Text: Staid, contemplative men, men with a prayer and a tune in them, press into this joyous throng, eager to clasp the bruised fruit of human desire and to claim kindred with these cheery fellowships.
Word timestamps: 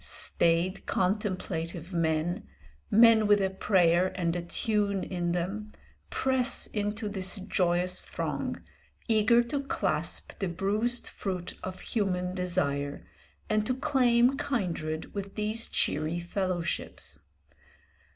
Staid, 0.03 0.87
contemplative 0.87 1.93
men, 1.93 2.47
men 2.89 3.27
with 3.27 3.39
a 3.39 3.51
prayer 3.51 4.07
and 4.19 4.35
a 4.35 4.41
tune 4.41 5.03
in 5.03 5.31
them, 5.31 5.73
press 6.09 6.65
into 6.65 7.07
this 7.07 7.35
joyous 7.41 8.01
throng, 8.01 8.59
eager 9.07 9.43
to 9.43 9.61
clasp 9.61 10.39
the 10.39 10.49
bruised 10.49 11.07
fruit 11.07 11.53
of 11.61 11.81
human 11.81 12.33
desire 12.33 13.05
and 13.47 13.63
to 13.67 13.75
claim 13.77 14.37
kindred 14.37 15.13
with 15.13 15.35
these 15.35 15.67
cheery 15.67 16.19
fellowships. 16.19 17.19